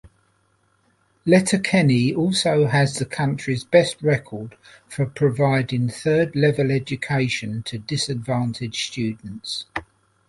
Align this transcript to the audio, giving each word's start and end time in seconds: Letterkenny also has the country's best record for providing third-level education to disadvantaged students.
Letterkenny 1.27 2.11
also 2.11 2.65
has 2.65 2.95
the 2.95 3.05
country's 3.05 3.63
best 3.63 4.01
record 4.01 4.57
for 4.89 5.05
providing 5.05 5.89
third-level 5.89 6.71
education 6.71 7.61
to 7.67 7.77
disadvantaged 7.77 8.91
students. 8.91 9.67